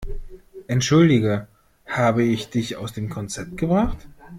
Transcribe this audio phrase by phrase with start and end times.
[0.67, 1.47] Entschuldige,
[1.85, 4.07] habe ich dich aus dem Konzept gebracht?